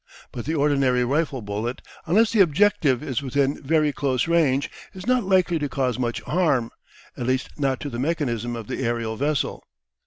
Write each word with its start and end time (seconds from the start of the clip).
But 0.31 0.45
the 0.45 0.55
ordinary 0.55 1.05
rifle 1.05 1.43
bullet, 1.43 1.83
unless 2.07 2.31
the 2.31 2.39
objective 2.39 3.03
is 3.03 3.21
within 3.21 3.61
very 3.61 3.93
close 3.93 4.27
range, 4.27 4.67
is 4.95 5.05
not 5.05 5.23
likely 5.25 5.59
to 5.59 5.69
cause 5.69 5.99
much 5.99 6.21
harm, 6.21 6.71
at 7.15 7.27
least 7.27 7.49
not 7.59 7.79
to 7.81 7.89
the 7.91 7.99
mechanism 7.99 8.55
of 8.55 8.65
the 8.65 8.83
aerial 8.83 9.15
vessel. 9.15 9.63